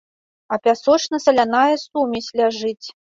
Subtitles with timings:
[0.55, 2.87] А пясочна-саляная сумесь ляжыць.